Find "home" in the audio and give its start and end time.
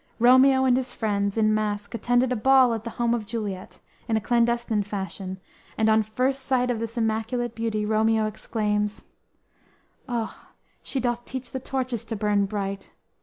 2.97-3.13